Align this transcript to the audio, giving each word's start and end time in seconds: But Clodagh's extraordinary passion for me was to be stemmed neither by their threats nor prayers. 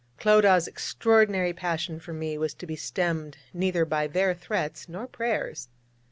But 0.15 0.23
Clodagh's 0.23 0.67
extraordinary 0.67 1.53
passion 1.53 1.99
for 1.99 2.11
me 2.11 2.35
was 2.35 2.55
to 2.55 2.65
be 2.65 2.75
stemmed 2.75 3.37
neither 3.53 3.85
by 3.85 4.07
their 4.07 4.33
threats 4.33 4.89
nor 4.89 5.05
prayers. 5.05 5.69